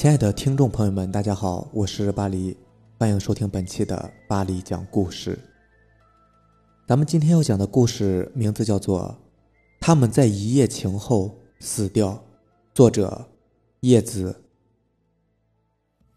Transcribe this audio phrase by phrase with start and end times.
[0.00, 2.56] 亲爱的听众朋友们，大家好，我是巴黎，
[2.98, 5.38] 欢迎收听本期的巴黎讲故事。
[6.88, 9.02] 咱们今天要讲的故事名字叫做
[9.78, 12.12] 《他们在一夜情后死掉》，
[12.72, 13.28] 作者
[13.80, 14.34] 叶子。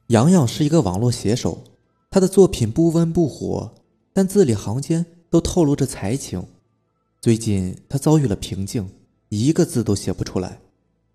[0.08, 1.62] 洋洋是一个网络写手，
[2.10, 3.74] 他的作品不温不火，
[4.14, 6.42] 但字里行间都透露着才情。
[7.20, 8.90] 最近他遭遇了瓶颈，
[9.28, 10.62] 一个字都写不出来。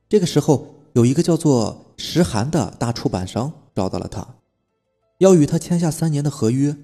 [0.07, 0.75] 这个时候。
[0.95, 4.27] 有一个叫做石寒的大出版商找到了他，
[5.19, 6.77] 要与他签下三年的合约，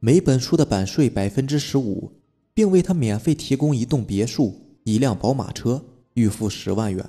[0.00, 2.12] 每本书的版税百分之十五，
[2.54, 4.54] 并为他免费提供一栋别墅、
[4.84, 7.04] 一辆宝马车，预付十万元。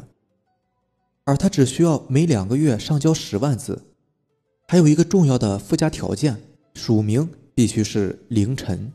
[1.26, 3.84] 而他只需要每两个月上交十万字。
[4.68, 6.36] 还有一个重要的附加条件，
[6.74, 8.92] 署名必须是凌晨。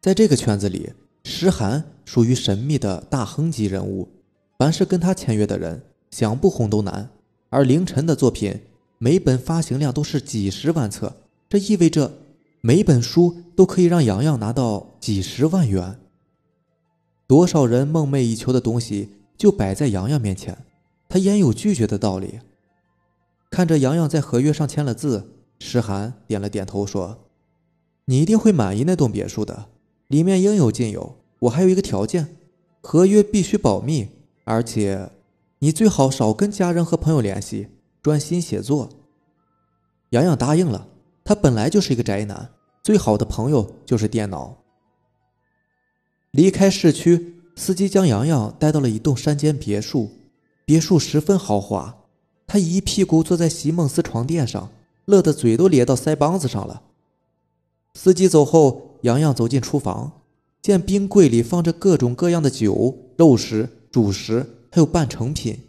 [0.00, 0.92] 在这个圈子里，
[1.24, 4.08] 石寒属于神秘的大亨级人物，
[4.58, 5.82] 凡是跟他签约的人。
[6.14, 7.10] 想不红都难，
[7.48, 8.60] 而凌晨的作品
[8.98, 11.12] 每本发行量都是几十万册，
[11.48, 12.12] 这意味着
[12.60, 15.98] 每本书都可以让洋洋拿到几十万元。
[17.26, 20.56] 多少人梦寐以求的东西就摆在洋洋面前，
[21.08, 22.38] 他焉有拒绝的道理？
[23.50, 27.24] 看着洋洋在合约上签了字，石寒点了点头说
[28.06, 29.66] ：“你一定会满意那栋别墅的，
[30.06, 31.16] 里面应有尽有。
[31.40, 32.36] 我还有一个条件，
[32.80, 34.10] 合约必须保密，
[34.44, 35.10] 而且……”
[35.64, 37.68] 你最好少跟家人和朋友联系，
[38.02, 38.90] 专心写作。
[40.10, 40.88] 洋洋答应了。
[41.24, 42.50] 他本来就是一个宅男，
[42.82, 44.58] 最好的朋友就是电脑。
[46.32, 50.10] 离开市区，司机将洋洋带到了一栋山间别墅，
[50.66, 51.96] 别墅十分豪华。
[52.46, 54.70] 他一屁股坐在席梦思床垫上，
[55.06, 56.82] 乐得嘴都咧到腮帮子上了。
[57.94, 60.12] 司机走后，洋洋走进厨房，
[60.60, 64.44] 见冰柜里放着各种各样的酒、肉食、主食。
[64.74, 65.68] 还有半成品，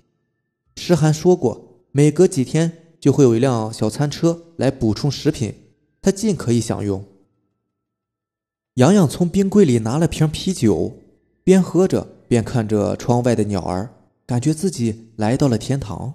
[0.76, 5.54] 诗涵说过，每隔几天就会有一辆小餐车来补充食品，
[6.02, 7.06] 他尽可以享用。
[8.74, 10.92] 洋洋从冰柜里拿了瓶啤酒，
[11.44, 13.92] 边喝着边看着窗外的鸟儿，
[14.26, 16.12] 感觉自己来到了天堂。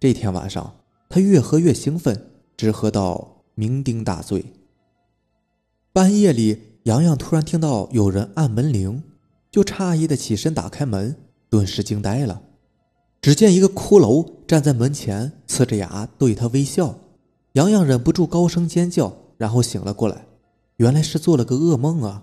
[0.00, 0.76] 这天晚上，
[1.10, 4.42] 他越喝越兴奋，直喝到酩酊大醉。
[5.92, 9.02] 半夜里，洋洋突然听到有人按门铃，
[9.50, 11.14] 就诧异的起身打开门。
[11.52, 12.40] 顿时惊呆了，
[13.20, 16.94] 只见一个骷髅站在门前，呲着牙对他微笑。
[17.52, 20.24] 杨洋忍不住高声尖叫，然后醒了过来，
[20.76, 22.22] 原来是做了个噩梦啊！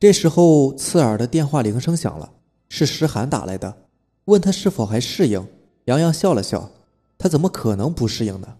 [0.00, 2.32] 这时候，刺耳的电话铃声响了，
[2.68, 3.86] 是石寒打来的，
[4.24, 5.46] 问他是否还适应。
[5.84, 6.72] 杨洋笑了笑，
[7.16, 8.56] 他怎么可能不适应呢？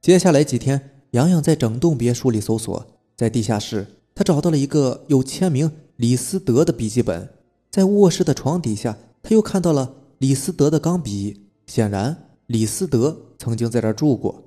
[0.00, 2.84] 接下来几天，杨洋在整栋别墅里搜索，
[3.16, 7.37] 在地下室，他找到了一个有签名李斯德的笔记本。
[7.78, 11.46] 在卧室的床底下，他又看到了李斯德的钢笔。
[11.68, 14.42] 显然，李斯德曾经在这儿住过。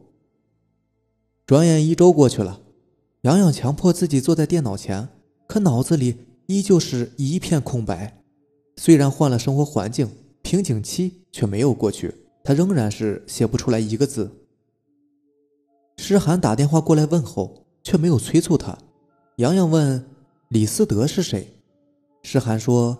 [1.45, 2.59] 转眼一周过去了，
[3.21, 5.07] 洋洋强迫自己坐在电脑前，
[5.47, 8.21] 可脑子里依旧是一片空白。
[8.75, 10.09] 虽然换了生活环境，
[10.41, 14.29] 瓶颈期却没有过去，他仍然是写不出来一个字。
[15.95, 18.77] 诗涵打电话过来问候，却没有催促他。
[19.37, 20.05] 洋洋问
[20.51, 21.47] ：“李斯德是谁？”
[22.23, 22.99] 诗涵说。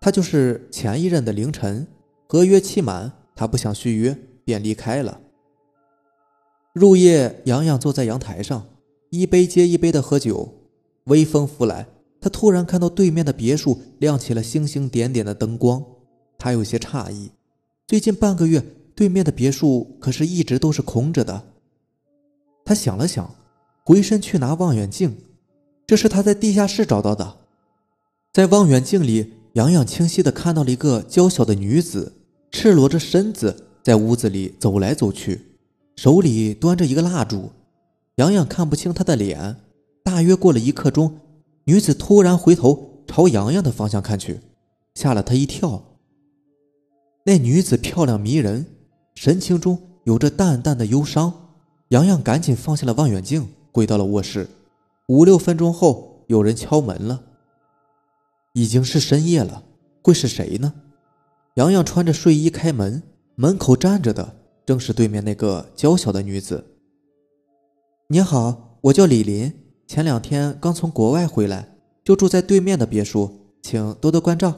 [0.00, 1.86] 他就是前一任的凌晨，
[2.28, 5.20] 合约期满，他不想续约，便离开了。
[6.72, 8.66] 入夜，洋洋坐在阳台上，
[9.10, 10.54] 一杯接一杯的喝酒。
[11.04, 11.88] 微风拂来，
[12.20, 15.84] 他突然看到对面的别墅亮起了星星点点的灯光，
[16.38, 17.30] 他有些诧异。
[17.86, 18.62] 最近半个月，
[18.94, 21.42] 对面的别墅可是一直都是空着的。
[22.64, 23.34] 他想了想，
[23.84, 25.16] 回身去拿望远镜，
[25.86, 27.38] 这是他在地下室找到的，
[28.32, 29.32] 在望远镜里。
[29.58, 32.12] 洋洋清晰地看到了一个娇小的女子，
[32.52, 35.56] 赤裸着身子在屋子里走来走去，
[35.96, 37.50] 手里端着一个蜡烛。
[38.18, 39.56] 洋洋看不清她的脸。
[40.04, 41.12] 大约过了一刻钟，
[41.64, 44.38] 女子突然回头朝洋洋的方向看去，
[44.94, 45.82] 吓了他一跳。
[47.24, 48.64] 那女子漂亮迷人，
[49.16, 51.32] 神情中有着淡淡的忧伤。
[51.88, 54.48] 洋洋赶紧放下了望远镜，回到了卧室。
[55.08, 57.22] 五六分钟后，有人敲门了。
[58.52, 59.62] 已经是深夜了，
[60.02, 60.72] 会是谁呢？
[61.54, 63.02] 洋洋穿着睡衣开门，
[63.34, 66.64] 门口站着的正是对面那个娇小的女子。
[68.08, 69.52] 你好，我叫李林，
[69.86, 73.30] 前两天刚从国外回来，就住在对面的别墅，
[73.62, 74.54] 请多多关照。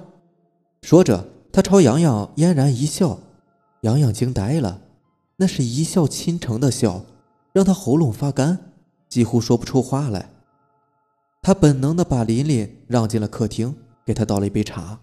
[0.83, 3.19] 说着，他朝洋洋嫣然一笑。
[3.83, 4.83] 洋洋惊呆了，
[5.37, 7.03] 那是一笑倾城的笑，
[7.53, 8.73] 让他喉咙发干，
[9.09, 10.31] 几乎说不出话来。
[11.43, 13.75] 他本能的把琳琳让进了客厅。
[14.03, 14.99] 给他倒了一杯茶。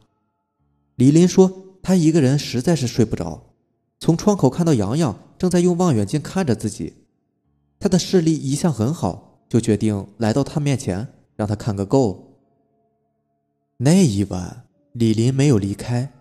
[0.95, 1.49] 李林说
[1.81, 3.53] ：“他一个人实在是睡不着。”
[3.99, 6.93] 从窗口看到洋洋正在用望远镜看着自己，
[7.79, 11.07] 他的视力一向很好，就决定来到他面前，
[11.37, 12.37] 让他看个够。
[13.77, 16.11] 那一晚，李林没有离开，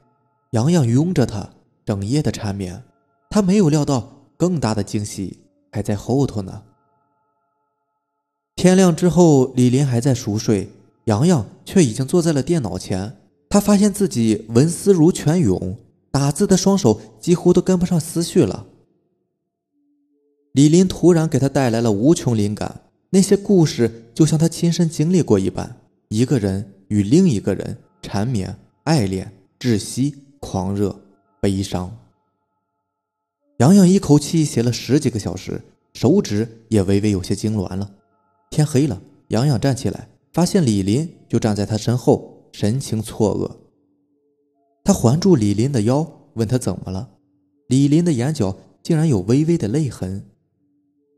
[0.50, 1.50] 洋洋拥着他，
[1.84, 2.84] 整夜的缠绵。
[3.30, 5.40] 他没有料到，更大的惊喜
[5.72, 6.62] 还在后头呢。
[8.56, 10.70] 天亮之后，李林还在熟睡，
[11.04, 13.18] 洋洋却已经坐在了电脑前。
[13.50, 15.76] 他发现自己文思如泉涌。
[16.10, 18.64] 打字的双手几乎都跟不上思绪了。
[20.52, 22.80] 李林突然给他带来了无穷灵感，
[23.10, 25.76] 那些故事就像他亲身经历过一般，
[26.08, 29.30] 一个人与另一个人缠绵、爱恋、
[29.60, 30.98] 窒息、狂热、
[31.38, 31.94] 悲伤。
[33.58, 35.60] 洋洋一口气写了十几个小时，
[35.92, 37.90] 手指也微微有些痉挛了。
[38.50, 43.56] 天黑了，洋洋站起来，发现李林就站在他身后，神情错愕。
[44.84, 47.10] 他环住李林的腰，问他怎么了。
[47.68, 50.24] 李林的眼角竟然有微微的泪痕。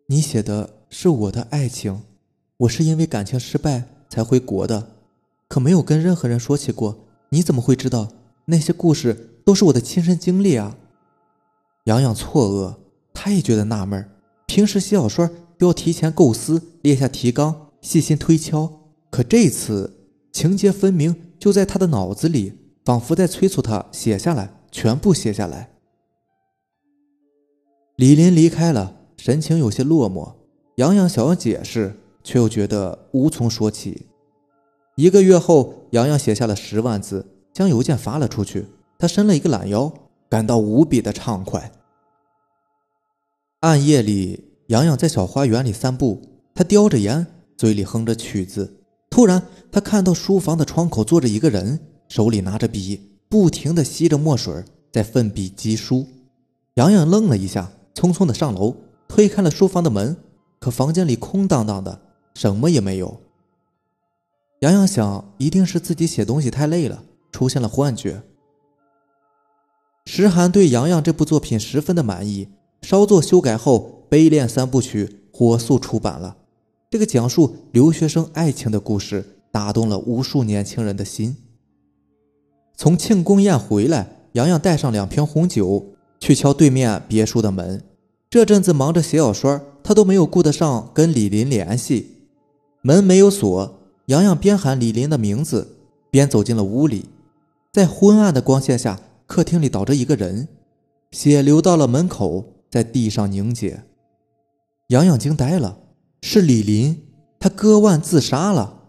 [0.06, 2.02] 你写的是我的爱情，
[2.56, 4.96] 我是因为感情失败才回国的，
[5.48, 7.04] 可没有跟任何人说起过。
[7.28, 8.08] 你怎么会知道
[8.46, 10.78] 那些故事都是我的亲身经历啊？
[11.84, 12.74] 洋洋错愕，
[13.12, 14.10] 他也觉得纳闷
[14.46, 15.28] 平时写小说
[15.66, 18.70] 要提前构思，列下提纲，细心推敲，
[19.10, 22.54] 可这次情节分明就在他的脑子里。
[22.84, 25.72] 仿佛在催促他写下来，全部写下来。
[27.96, 30.32] 李林离开了，神情有些落寞。
[30.76, 31.94] 杨洋想要解释，
[32.24, 34.06] 却又觉得无从说起。
[34.96, 38.64] 一个月后，杨洋写下了十万字，将邮件发了出去。
[38.98, 39.92] 他伸了一个懒腰，
[40.30, 41.70] 感到无比的畅快。
[43.60, 46.20] 暗夜里，洋洋在小花园里散步，
[46.54, 47.26] 他叼着烟，
[47.56, 48.80] 嘴里哼着曲子。
[49.08, 49.42] 突然，
[49.72, 51.80] 他看到书房的窗口坐着一个人。
[52.08, 56.06] 手里拿着笔，不停地吸着墨水，在奋笔疾书。
[56.74, 58.74] 洋洋愣了一下，匆匆地上楼，
[59.06, 60.16] 推开了书房的门。
[60.58, 62.00] 可房间里空荡荡的，
[62.34, 63.20] 什么也没有。
[64.60, 68.22] 洋洋想，一定是自己写东西太累了，出现了幻觉。
[70.04, 72.48] 石涵对洋洋这部作品十分的满意，
[72.82, 76.36] 稍作修改后，《悲恋三部曲》火速出版了。
[76.90, 81.36] 这个讲述留学生爱情的故事，打动了无数年轻人的心。
[82.76, 85.86] 从庆功宴回来，洋洋带上两瓶红酒
[86.18, 87.82] 去敲对面别墅的门。
[88.30, 92.18] 这阵子忙着写小说，他都没有顾得上跟李林联系。
[92.82, 95.76] 门没有锁，洋洋边喊李林的名字，
[96.10, 97.06] 边走进了屋里。
[97.72, 100.48] 在昏暗的光线下，客厅里倒着一个人，
[101.10, 103.82] 血流到了门口，在地上凝结。
[104.88, 105.78] 洋洋惊呆了，
[106.22, 107.02] 是李林，
[107.38, 108.84] 他割腕自杀了。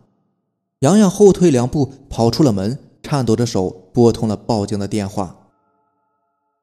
[0.80, 2.80] 洋洋后退两步，跑出了门。
[3.02, 5.36] 颤抖着手拨通了报警的电话。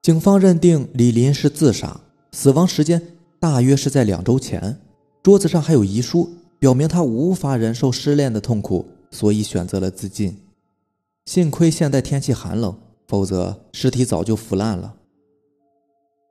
[0.02, 2.00] 警方认定李林是自杀，
[2.30, 3.02] 死亡时间
[3.40, 4.78] 大约是在两周前。
[5.24, 6.30] 桌子上还有遗书，
[6.60, 10.38] 表明他无法忍受失恋的痛苦，所以选择了自尽。
[11.24, 12.78] 幸亏现在天气寒冷，
[13.08, 14.94] 否则尸体早就腐烂了。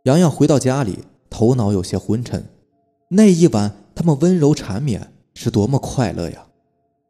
[0.04, 1.00] 洋洋回到家里，
[1.30, 2.46] 头脑有些昏沉。
[3.15, 6.48] 那一晚他们温柔缠绵，是多么快乐呀！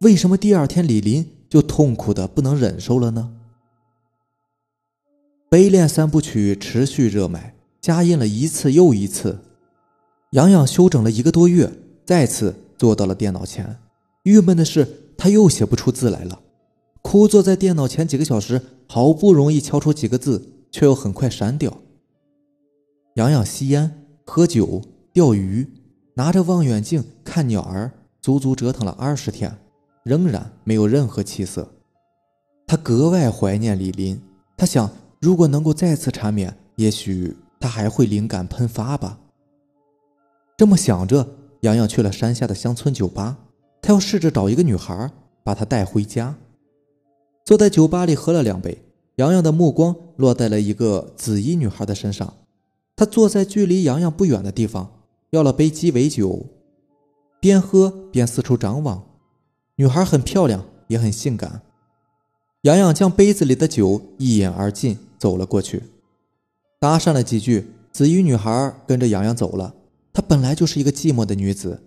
[0.02, 1.26] 为什么第二天李林？
[1.50, 3.34] 就痛苦的不能忍受了呢。
[5.50, 9.40] 悲恋三部曲持续热卖，加印了一次又一次。
[10.34, 11.72] 洋洋休整了一个多月，
[12.06, 13.80] 再次坐到了电脑前。
[14.24, 16.40] 郁闷的是，他又写不出字来了。
[17.02, 21.82] 枯坐在电脑前几个小时，好不容易敲出几个字，却又很快删掉。
[23.16, 24.82] 洋洋吸烟、喝酒、
[25.12, 25.68] 钓鱼，
[26.16, 27.92] 拿着望远镜看鸟儿，
[28.22, 29.56] 足足折腾了二十天。
[30.04, 31.68] 仍然没有任何起色，
[32.68, 34.22] 他格外怀念李林。
[34.56, 34.88] 他想，
[35.20, 39.18] 如果能够再次缠绵，也许他还会灵感喷发吧。
[40.56, 41.28] 这么想着，
[41.62, 43.36] 洋洋去了山下的乡村酒吧。
[43.82, 45.10] 他要试着找一个女孩，
[45.44, 46.36] 把她带回家。
[47.44, 48.84] 坐在酒吧里喝了两杯，
[49.16, 52.32] 洋洋的目光落在了一个紫衣女孩的身上。
[52.96, 54.95] 她坐在距离洋洋不远的地方，
[55.36, 56.46] 要了杯鸡尾酒，
[57.42, 59.06] 边喝边四处张望。
[59.76, 61.62] 女孩很漂亮，也很性感。
[62.62, 65.84] 洋洋将杯子里的酒一饮而尽，走了过去，
[66.80, 67.68] 搭讪了几句。
[67.92, 69.76] 紫衣女孩跟着洋洋走了。
[70.14, 71.84] 她本来就是一个寂寞的女子，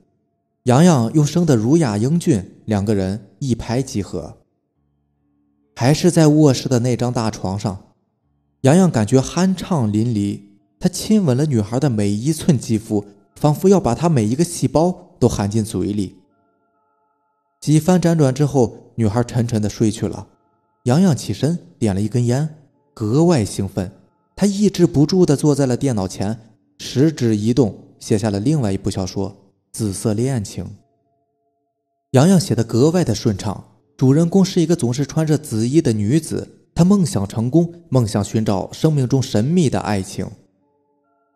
[0.64, 4.36] 洋洋又生得儒雅英俊，两个人一拍即合。
[5.74, 7.94] 还是在卧室的那张大床上，
[8.62, 10.40] 洋洋感觉酣畅淋漓。
[10.80, 13.04] 他亲吻了女孩的每一寸肌肤，
[13.38, 16.16] 仿佛要把她每一个细胞都含进嘴里。
[17.60, 20.26] 几番辗转之后，女孩沉沉的睡去了。
[20.84, 22.56] 洋洋起身点了一根烟，
[22.94, 23.92] 格外兴奋。
[24.34, 26.38] 他抑制不住的坐在了电脑前，
[26.78, 29.30] 食指一动，写下了另外一部小说
[29.72, 30.64] 《紫色恋情》。
[32.12, 33.62] 洋洋写的格外的顺畅，
[33.96, 40.26] 主人公是一个总是穿着紫衣的女子，她梦想成功，梦想寻找生命中神秘的爱情。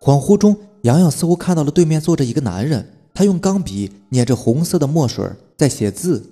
[0.00, 5.24] 恍惚中，洋洋似乎看到了对面坐着一个男人，他用钢笔捻着红色的墨水
[5.56, 6.30] 在写字。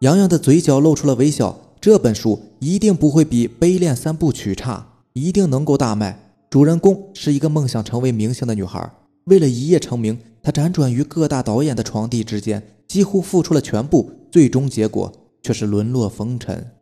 [0.00, 1.58] 洋洋的嘴角露出了微笑。
[1.80, 6.32] 这本书一定不会比《悲恋三部曲》差，一定能够大卖。
[6.50, 8.90] 主人公是一个梦想成为明星的女孩，
[9.26, 16.72] 为了一夜成名，她辗转于各大导演的床地之间，几乎付出了全部，最终结果却是沦落风尘。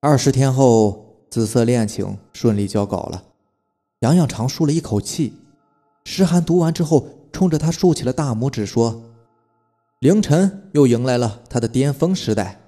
[0.00, 3.22] 二十天后，《紫色恋情》顺利交稿了。
[4.04, 5.32] 杨洋长舒了一口气。
[6.04, 9.02] 诗涵读完之后，冲着他竖起了大拇指，说
[10.00, 12.60] ：“凌晨又迎来了他的巅峰时代。”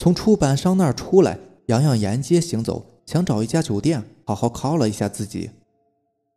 [0.00, 5.50] 从出版商那儿出来，洋洋沿街行走，想找一家酒店好好犒劳一下自己。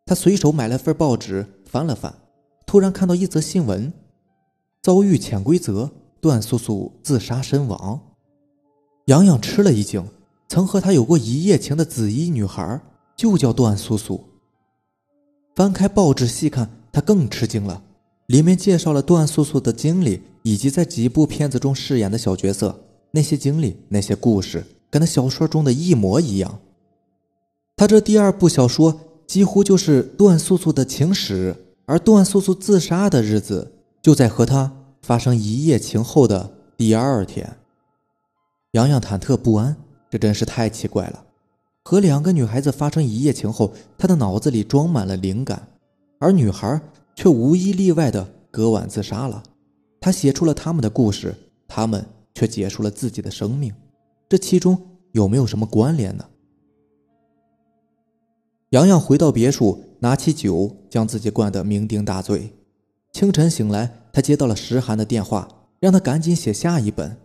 [0.06, 2.14] 他随手买了份报纸，翻了翻，
[2.68, 3.94] 突然看到一则新闻：
[4.82, 8.02] 遭遇潜规则，段素素自杀身亡。
[9.06, 10.06] 洋洋吃了一惊，
[10.50, 12.82] 曾和他有过一夜情的紫衣女孩
[13.16, 14.24] 就叫段素素。
[15.56, 17.84] 翻开报纸细看，他更吃惊了，
[18.28, 22.82] 里面介绍了段素素的经历以及在几部片子中饰演的小角色。
[23.12, 26.60] 那些经历，那些故事，跟他小说中的一模一样。
[27.78, 31.56] 他这第二部小说几乎就是段素素的情史，
[31.86, 37.56] 而段素素自杀的日子就在和他发生一夜情后的第二天。
[38.72, 39.78] 洋洋忐忑不安，
[40.10, 41.24] 这真是太奇怪了。
[41.86, 45.66] 和两个女孩子发生一夜情后，他的脑子里装满了灵感，
[46.20, 46.82] 而女孩
[47.16, 49.42] 却无一例外的割腕自杀了。
[50.02, 51.34] 他写出了他们的故事，
[51.70, 52.06] 他们。
[52.38, 53.74] 却结束了自己的生命，
[54.28, 54.78] 这其中
[55.14, 56.26] 有没有什么关联呢？
[58.72, 62.52] 洋洋回到别墅，拿起酒将自己灌得酩酊大醉。
[63.14, 65.48] 清晨醒来，他接到了石寒的电话，
[65.80, 67.16] 让他赶紧写下一本。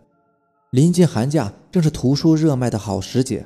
[0.69, 3.45] 临近寒假，正是图书热卖的好时节。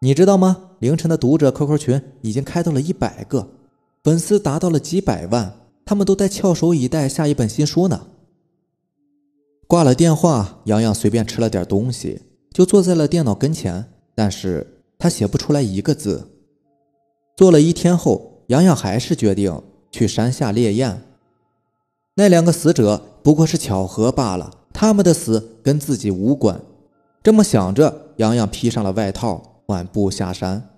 [0.00, 0.70] 你知道吗？
[0.78, 3.48] 凌晨的读者 QQ 群已经开到了一百个，
[4.04, 5.52] 粉丝达到了几百万，
[5.84, 8.06] 他们都在翘首以待下一本新书呢。
[9.66, 13.84] 挂了电话，洋洋随便吃了点东西，就坐在了电脑跟前。
[14.14, 16.28] 但是他写不出来一个字。
[17.36, 21.02] 坐了一天后，洋洋还是决定去山下烈焰。
[22.14, 26.60] 那两个死者不过是巧合罢了，他们的死跟自己无关。
[27.22, 30.70] 这么想着，洋洋披上了外套，缓步下山。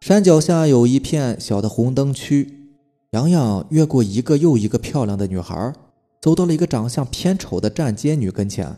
[0.00, 2.70] 山脚下有一片小的红灯区，
[3.10, 5.74] 洋洋越过一个又一个漂亮的女孩。
[6.20, 8.76] 走到了一个长相偏丑的站街女跟前，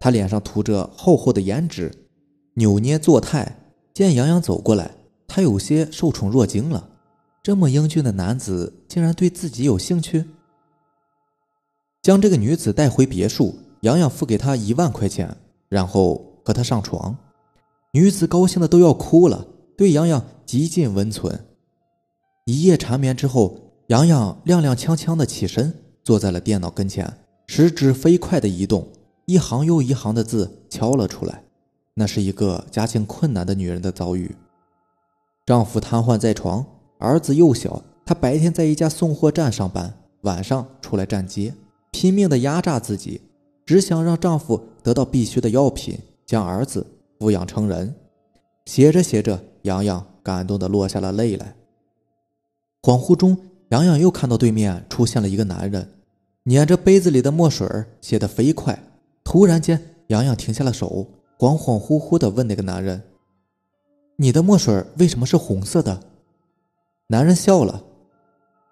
[0.00, 2.08] 她脸上涂着厚厚的胭脂，
[2.54, 3.60] 扭捏作态。
[3.94, 4.90] 见杨洋走过来，
[5.28, 6.88] 她有些受宠若惊了。
[7.40, 10.24] 这么英俊的男子竟然对自己有兴趣。
[12.02, 15.36] 将这个女子带回别墅，杨洋付给她一万块钱，
[15.68, 17.16] 然后和她上床。
[17.92, 21.46] 女子高兴的都要哭了，对洋洋极尽温存。
[22.46, 25.74] 一夜缠绵之后，洋洋踉踉跄跄的起身。
[26.04, 27.06] 坐在了电脑跟前，
[27.48, 28.88] 食指飞快的移动，
[29.26, 31.44] 一行又一行的字敲了出来。
[31.92, 34.34] 那是一个家境困难的女人的遭遇：
[35.44, 36.64] 丈夫瘫痪在床，
[36.98, 39.92] 儿子幼小，她白天在一家送货站上班，
[40.22, 41.52] 晚上出来站街，
[41.90, 43.20] 拼命的压榨自己，
[43.66, 46.86] 只想让丈夫得到必须的药品，将儿子
[47.18, 47.94] 抚养成人。
[48.66, 51.54] 写着写着，洋洋感动的落下了泪来。
[52.82, 53.36] 恍惚中，
[53.70, 55.90] 洋洋又看到对面出现了一个男人。
[56.44, 57.66] 捻着杯子里的墨水，
[58.00, 58.82] 写得飞快。
[59.22, 61.06] 突然间，洋洋停下了手，
[61.38, 63.02] 恍恍惚惚地问那个男人
[64.16, 66.00] ：“你的墨水为什么是红色的？”
[67.08, 67.84] 男人笑了：“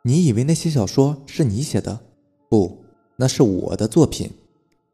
[0.05, 2.01] 你以为那些小说是你写的？
[2.49, 2.85] 不，
[3.17, 4.31] 那是我的作品。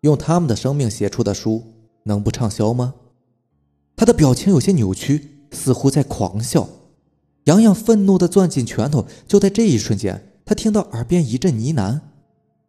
[0.01, 1.63] 用他们的生命写出的书，
[2.05, 2.95] 能不畅销吗？”
[3.97, 6.69] 他的表情有些扭曲，似乎在狂笑。
[7.45, 9.07] 洋洋愤怒地攥紧拳头。
[9.27, 12.01] 就在这一瞬间，他听到耳边一阵呢喃。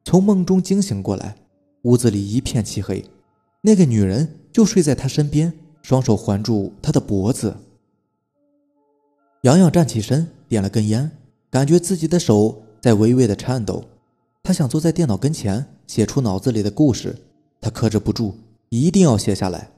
[0.03, 1.35] 从梦中惊醒过来，
[1.83, 3.05] 屋子里一片漆黑，
[3.61, 7.55] 那个女人就睡在他身边，双手环住他的脖子。
[9.43, 11.11] 洋洋站起身，点了根烟，
[11.49, 13.83] 感觉自己的手在微微的颤抖。
[14.41, 17.15] 他想坐在电脑跟前，写出脑子里的故事。
[17.61, 18.33] 他克制不住，
[18.69, 19.72] 一定要写下来。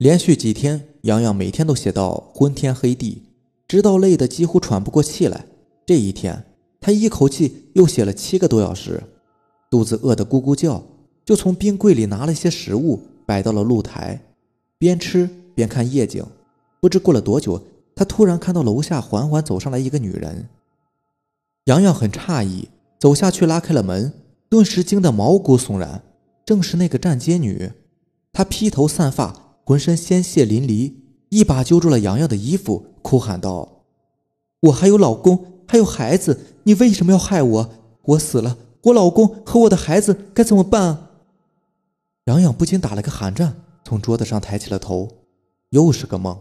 [0.00, 3.24] 连续几天，洋洋每天都写到昏天黑地，
[3.68, 5.44] 直到累得几乎喘不过气来。
[5.84, 6.46] 这一天。
[6.80, 9.02] 他一口气又写了七个多小时，
[9.70, 10.82] 肚子饿得咕咕叫，
[11.26, 14.18] 就从冰柜里拿了些食物摆到了露台，
[14.78, 16.24] 边吃边看夜景。
[16.80, 17.62] 不知过了多久，
[17.94, 20.48] 他突然看到楼下缓缓走上来一个女人。
[21.64, 24.14] 洋洋很诧异，走下去拉开了门，
[24.48, 26.02] 顿时惊得毛骨悚然。
[26.46, 27.72] 正是那个站街女，
[28.32, 30.94] 她披头散发，浑身鲜血淋漓，
[31.28, 33.84] 一把揪住了洋洋的衣服，哭喊道
[34.60, 37.70] ：“我还有老公，还有孩子，你为什么要害我？
[38.02, 41.08] 我死了，我老公和我的孩子该怎么办？”
[42.26, 45.08] 洋洋不禁打了个寒战，从桌子上抬起了头。
[45.70, 46.36] 又是个梦，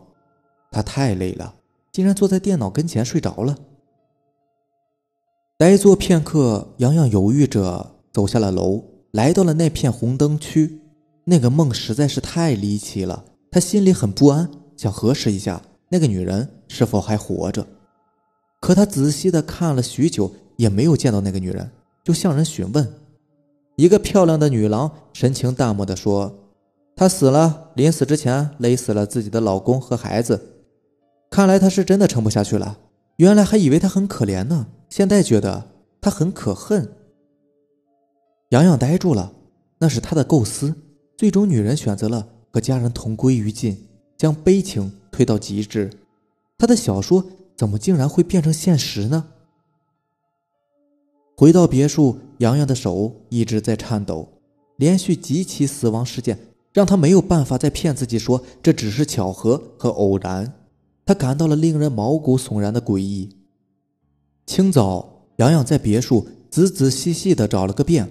[0.72, 1.54] 他太累了，
[1.92, 3.56] 竟然坐在电脑跟前睡着了。
[5.56, 10.82] 呆坐片刻，洋洋犹豫着走下了楼，来到了那片红灯区。
[11.30, 17.68] 那个梦实在是太离奇了，他心里很不安，想核实一下那个女人是否还活着。
[18.60, 21.70] 可他仔细的看了许久，也没有见到那个女人，
[22.04, 22.92] 就向人询问。
[23.76, 26.34] 一个漂亮的女郎神情淡漠的说
[26.98, 30.64] ：“她死了，临死之前勒死了自己的老公和孩子。
[31.30, 32.80] 看来她是真的撑不下去了。
[33.18, 35.64] 原来还以为她很可怜呢。”现在觉得
[36.02, 36.92] 她很可恨。
[38.50, 39.32] 洋洋呆住了，
[39.78, 40.74] 那是他的构思。
[41.20, 43.76] 最终，女人选择了和家人同归于尽，
[44.18, 45.90] 将悲情推到极致。
[46.58, 47.26] 他的小说
[47.58, 49.26] 怎么竟然会变成现实呢？
[51.36, 54.30] 回到别墅，洋洋的手一直在颤抖。
[54.78, 56.40] 连续几起死亡事件
[56.72, 60.54] 让他没有办法再骗自己说这只是巧合和偶然。
[61.06, 63.28] 他感到了令人毛骨悚然的诡异。
[64.46, 68.10] 清早，洋洋在别墅仔仔细细地找了个遍，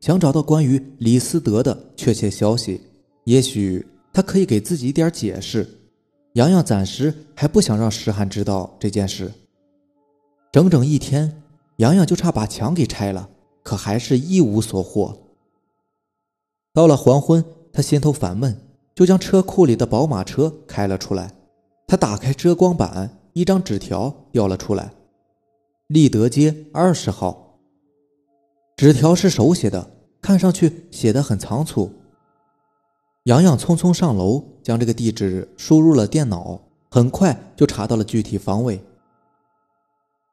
[0.00, 2.80] 想找到关于李思德的确切消息。
[3.24, 5.68] 也许他可以给自己一点解释。
[6.34, 9.32] 洋洋暂时还不想让石涵知道这件事。
[10.52, 11.42] 整整一天，
[11.76, 13.28] 洋洋就差把墙给拆了，
[13.62, 15.18] 可还是一无所获。
[16.72, 18.56] 到了黄昏，他心头烦闷，
[18.94, 21.32] 就将车库里的宝马车开了出来。
[21.86, 24.92] 他打开遮光板，一张纸条掉了出来。
[25.88, 27.47] 立德街二十号。
[28.78, 29.90] 纸条是手写的，
[30.22, 31.90] 看上去写的很仓促。
[33.24, 38.80] 洋洋匆匆上楼，将这个地址输入了电脑，很快就查到了具体方位。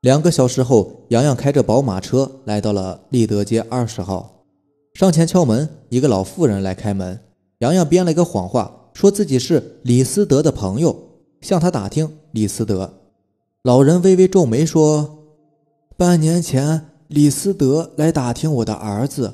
[0.01, 4.45] 两个小时后，洋洋开着宝马车来到了立德街二十号，
[4.93, 7.19] 上前敲门，一个老妇人来开门。
[7.60, 10.95] 洋洋编了一个谎话，说自己是李思德的朋友，
[11.41, 12.93] 向他打听李思德。
[13.63, 15.13] 老人微微皱眉说。
[15.97, 19.34] 半年前，李思德来打听我的儿子，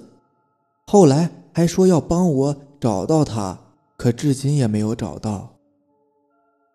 [0.88, 3.58] 后来还说要帮我找到他，
[3.96, 5.56] 可至今也没有找到。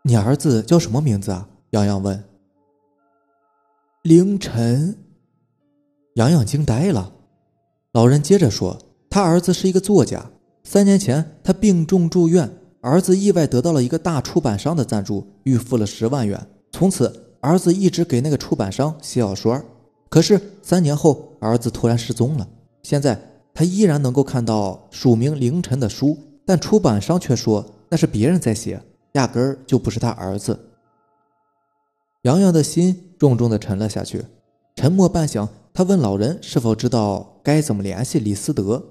[0.03, 1.49] 你儿子叫什么名字啊？
[1.71, 2.25] 洋洋问。
[4.03, 4.97] 凌晨。
[6.15, 7.13] 洋洋惊呆了。
[7.93, 8.79] 老人接着说
[9.11, 10.31] ：“他儿子是一个作家，
[10.65, 19.63] 三年前他病重住院，儿子意外得到了一个大出版商的赞助，预付了十万元，从此儿子一直给那个出版商写小说。”
[20.09, 22.49] 可是三年后，儿子突然失踪了。
[22.83, 23.21] 现在
[23.53, 28.81] 他依然能够看到署名凌晨的书，但出版商却说那是别人在写，
[29.13, 30.59] 压根儿就不是他儿子。
[32.23, 34.25] 洋洋的心重重的沉了下去，
[34.77, 38.83] 沉默半晌，他问老人是否知道该怎么联系李思德。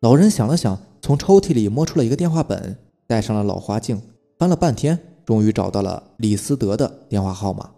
[0.00, 4.00] 老人想了想，从抽屉里摸出了一个电话本，戴上了老花镜，
[4.38, 7.70] 翻了半天，终于找到了李思德的电话号码。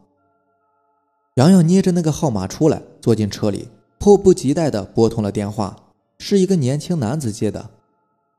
[1.39, 3.69] 洋洋捏着那个号码出来，坐进车里，
[4.01, 5.77] 迫不及待地拨通了电话。
[6.19, 7.71] 是一个年轻男子接的，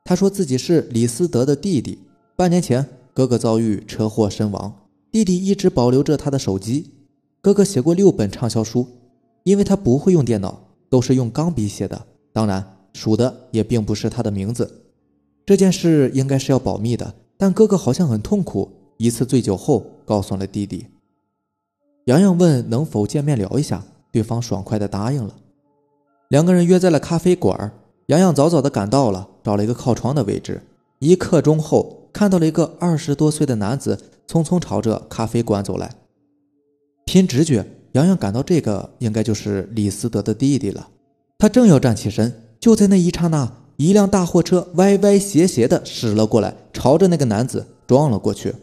[0.03, 1.97] 他说自己是李思德的弟弟。
[2.35, 4.75] 半年前，哥哥遭遇车祸身亡，
[5.13, 6.91] 弟弟一直保留着他的手机。
[7.39, 8.85] 哥哥写过六本畅销书，
[9.43, 14.69] 因为他不会用电脑，都是用钢笔写的，当然署的也并不是他的名字。
[15.45, 18.69] 这件事应该是要保密的，但哥哥好像很痛苦。
[18.97, 20.85] 一次醉酒后，告诉了弟弟。
[22.05, 25.35] 洋洋问能否见面聊一下，对方爽快的答应了。
[26.29, 27.71] 两个人约在了咖啡馆。
[28.07, 30.63] 洋洋早早的赶到了，找了一个靠窗的位置。
[30.97, 33.95] 一刻钟后，看到了一个二十多岁的男子
[34.27, 35.91] 匆匆朝着咖啡馆走来。
[37.05, 40.88] 凭直觉，洋洋感到这个应该就是李思德的弟弟了。
[41.38, 48.55] 他正要站起身，就在那一刹那，一辆大货车歪歪斜斜的驶了过来，朝着那个男子撞了过去。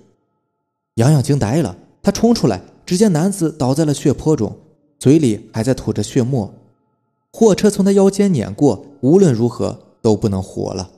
[0.97, 2.61] 洋洋惊呆了，他冲出来。
[2.87, 4.57] 只见男子倒在了血泊中，
[4.97, 6.55] 嘴里还在吐着血沫。
[7.33, 10.91] 货车从他腰间碾过，无论如何都不能活了。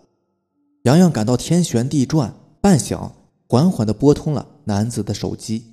[0.82, 3.10] 洋洋感到天旋地转，半晌，
[3.48, 5.64] 缓缓地拨通了男子的手机。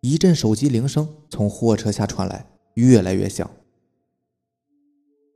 [0.00, 3.50] 一阵手机铃声从货车下传来，越来越响。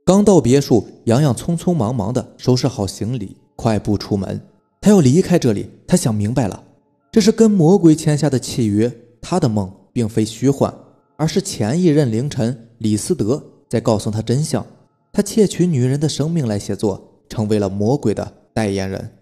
[0.05, 4.41] 刚到别墅，洋洋匆匆忙忙地收拾好行李，快步出门。
[4.79, 5.69] 他要离开这里。
[5.85, 6.63] 他想明白了，
[7.11, 8.91] 这是跟魔鬼签下的契约。
[9.21, 10.73] 他的梦并非虚幻，
[11.17, 14.65] 而是前一任凌晨李斯德在告诉他真相。
[15.11, 19.17] 他窃取女人的生命来写作，成为了魔鬼的代言人。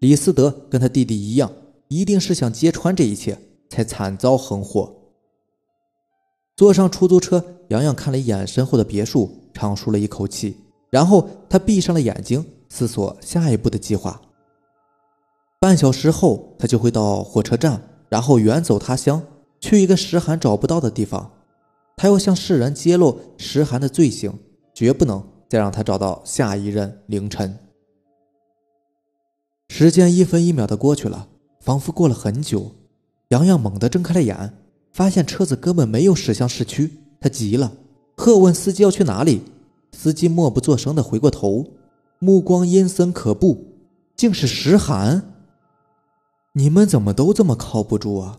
[0.00, 1.50] 李斯德跟他弟弟一样，
[1.88, 3.38] 一定是想揭穿这一切，
[3.70, 4.94] 才惨遭横祸。
[6.54, 10.54] 坐上出租车，洋洋看了一眼身后的别墅，长舒了一口气，
[10.90, 14.20] 然后他闭上了眼睛，思索下一步的计划。
[15.58, 19.22] 半小时后，他就会到火车站，然后远走他乡，
[19.60, 21.30] 去一个石涵找不到的地方。
[21.96, 24.38] 他要向世人揭露石涵的罪行，
[24.72, 27.58] 绝不能再让他找到下一任凌晨。
[29.68, 31.28] 时间一分一秒的过去了，
[31.60, 32.72] 仿佛过了很久。
[33.28, 34.54] 洋洋猛地睁开了眼，
[34.92, 36.90] 发现车子根本没有驶向市区。
[37.20, 37.72] 他急了，
[38.16, 39.42] 喝问司机要去哪里。
[39.92, 41.66] 司机默不作声的回过头，
[42.20, 43.66] 目光阴森可怖，
[44.16, 45.34] 竟是石涵。
[46.52, 48.38] 你们怎么都这么靠不住啊？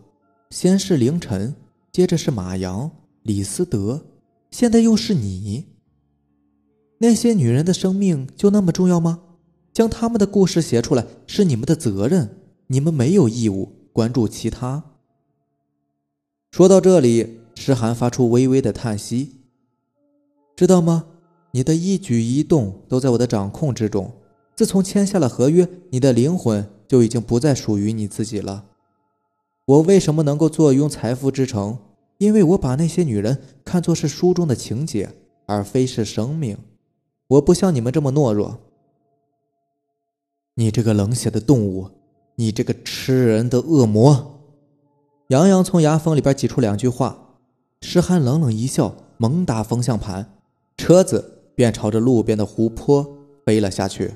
[0.50, 1.56] 先是凌晨，
[1.92, 2.90] 接着是马阳、
[3.22, 4.02] 李思德，
[4.50, 5.66] 现在又是你。
[6.98, 9.22] 那些女人的生命就那么重要吗？
[9.72, 14.84] 将他们的故事写出来是你们的责任，你们没有义务关注其他。
[16.52, 19.36] 说到这里，诗涵发出微微的叹息。
[20.56, 21.06] 知道吗？
[21.52, 24.12] 你的一举一动都在我的掌控之中。
[24.56, 26.68] 自从签下了合约，你的灵魂。
[26.90, 28.66] 就已经不再属于你自己了。
[29.70, 31.78] 我为什么能够坐拥财富之城？
[32.18, 35.12] 因为我把那些女人看作是书中的情节，
[35.46, 36.58] 而非是生命。
[37.28, 38.58] 我不像你们这么懦弱。
[40.56, 41.88] 你这个冷血的动物，
[42.38, 44.40] 你这个吃人的恶魔！
[45.28, 47.36] 杨洋从牙缝里边挤出两句话。
[47.82, 50.34] 诗涵冷冷一笑，猛打方向盘，
[50.78, 53.08] 车子便朝着路边的湖泊
[53.46, 54.16] 飞了下去。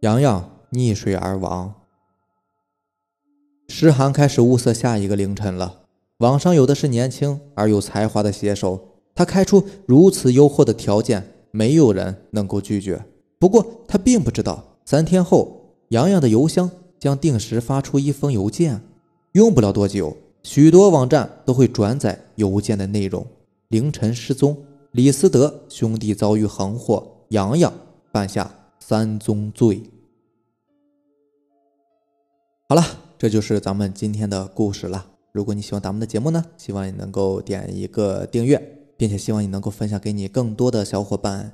[0.00, 1.72] 洋洋溺水而亡。
[3.68, 5.82] 诗涵开始物色下一个凌晨了。
[6.18, 8.80] 网上有的是年轻而有才华的写手，
[9.14, 13.04] 他开出如此优厚的条件，没有人能够拒绝。
[13.38, 18.80] 不过他并不知道，三天后，洋洋的邮箱将定时发出一封邮件，
[19.32, 23.26] 用不了多久，许多网站都会转载邮件的内容。
[23.68, 24.56] 凌晨失踪，
[24.92, 27.70] 李思德兄弟遭遇横祸，洋洋
[28.10, 29.82] 犯下三宗罪。
[32.68, 32.82] 好了。
[33.18, 35.06] 这就是咱们今天的故事了。
[35.32, 38.60] 如果你喜欢咱们的节目呢，希望你能够点一个订阅，
[38.96, 41.52] 并且希望你能够分享给你更多的小伙伴。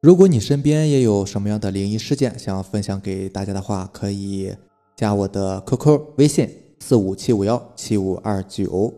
[0.00, 4.54] 如果你身边也有什么样的灵异事件想要分享给大家的话，可以
[4.94, 8.92] 加我的 QQ 微信四五七五幺七五二九。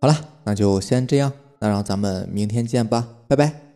[0.00, 3.71] 好了，那就先这样，那让咱们明天见吧，拜拜。